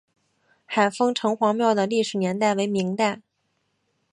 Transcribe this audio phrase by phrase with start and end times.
[0.65, 3.21] 海丰城隍庙的历史年代为明代。